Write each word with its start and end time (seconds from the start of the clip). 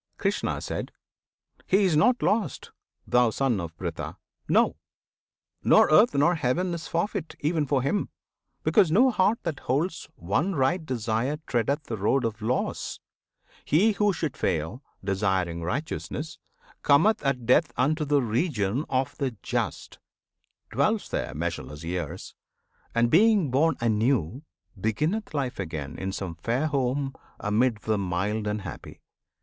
Krishna. 0.17 0.59
He 1.67 1.83
is 1.83 1.95
not 1.95 2.23
lost, 2.23 2.71
thou 3.05 3.29
Son 3.29 3.59
of 3.61 3.77
Pritha! 3.77 4.17
No! 4.49 4.77
Nor 5.63 5.91
earth, 5.91 6.15
nor 6.15 6.33
heaven 6.33 6.73
is 6.73 6.87
forfeit, 6.87 7.35
even 7.41 7.67
for 7.67 7.83
him, 7.83 8.09
Because 8.63 8.89
no 8.91 9.11
heart 9.11 9.37
that 9.43 9.59
holds 9.59 10.09
one 10.15 10.55
right 10.55 10.83
desire 10.83 11.37
Treadeth 11.45 11.83
the 11.83 11.97
road 11.97 12.25
of 12.25 12.41
loss! 12.41 12.99
He 13.63 13.91
who 13.91 14.11
should 14.11 14.35
fail, 14.35 14.81
Desiring 15.03 15.61
righteousness, 15.61 16.39
cometh 16.81 17.23
at 17.23 17.45
death 17.45 17.71
Unto 17.77 18.03
the 18.03 18.23
Region 18.23 18.85
of 18.89 19.15
the 19.19 19.37
Just; 19.43 19.99
dwells 20.71 21.09
there 21.09 21.35
Measureless 21.35 21.83
years, 21.83 22.33
and 22.95 23.11
being 23.11 23.51
born 23.51 23.75
anew, 23.79 24.41
Beginneth 24.79 25.35
life 25.35 25.59
again 25.59 25.95
in 25.99 26.11
some 26.11 26.33
fair 26.33 26.65
home 26.65 27.13
Amid 27.39 27.81
the 27.83 27.99
mild 27.99 28.47
and 28.47 28.63
happy. 28.63 28.99